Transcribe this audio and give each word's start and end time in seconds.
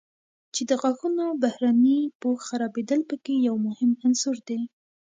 چې 0.53 0.61
د 0.69 0.71
غاښونو 0.81 1.25
بهرني 1.43 1.99
پوښ 2.21 2.39
خرابېدل 2.47 3.01
په 3.09 3.15
کې 3.23 3.33
یو 3.47 3.55
مهم 3.67 3.91
عنصر 4.03 4.35
دی. 4.47 4.61